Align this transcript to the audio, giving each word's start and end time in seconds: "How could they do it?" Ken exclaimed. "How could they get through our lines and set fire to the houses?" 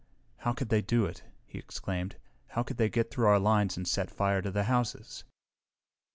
"How 0.37 0.53
could 0.53 0.69
they 0.69 0.81
do 0.81 1.05
it?" 1.05 1.21
Ken 1.47 1.59
exclaimed. 1.59 2.15
"How 2.47 2.63
could 2.63 2.77
they 2.77 2.89
get 2.89 3.11
through 3.11 3.27
our 3.27 3.37
lines 3.37 3.77
and 3.77 3.87
set 3.87 4.09
fire 4.09 4.41
to 4.41 4.49
the 4.49 4.63
houses?" 4.63 5.25